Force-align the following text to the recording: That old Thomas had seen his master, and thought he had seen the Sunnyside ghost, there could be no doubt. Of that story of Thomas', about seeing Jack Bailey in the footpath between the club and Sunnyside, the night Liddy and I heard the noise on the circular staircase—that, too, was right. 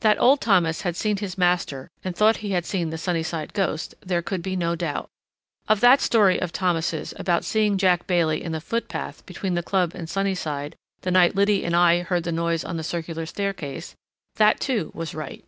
That 0.00 0.20
old 0.20 0.42
Thomas 0.42 0.82
had 0.82 0.96
seen 0.96 1.16
his 1.16 1.38
master, 1.38 1.88
and 2.04 2.14
thought 2.14 2.36
he 2.44 2.50
had 2.50 2.66
seen 2.66 2.90
the 2.90 2.98
Sunnyside 2.98 3.54
ghost, 3.54 3.94
there 4.04 4.20
could 4.20 4.42
be 4.42 4.54
no 4.54 4.74
doubt. 4.76 5.08
Of 5.66 5.80
that 5.80 6.02
story 6.02 6.38
of 6.38 6.52
Thomas', 6.52 7.14
about 7.18 7.42
seeing 7.42 7.78
Jack 7.78 8.06
Bailey 8.06 8.44
in 8.44 8.52
the 8.52 8.60
footpath 8.60 9.24
between 9.24 9.54
the 9.54 9.62
club 9.62 9.92
and 9.94 10.10
Sunnyside, 10.10 10.76
the 11.00 11.10
night 11.10 11.34
Liddy 11.34 11.64
and 11.64 11.74
I 11.74 12.02
heard 12.02 12.24
the 12.24 12.32
noise 12.32 12.64
on 12.66 12.76
the 12.76 12.84
circular 12.84 13.24
staircase—that, 13.24 14.60
too, 14.60 14.90
was 14.94 15.14
right. 15.14 15.42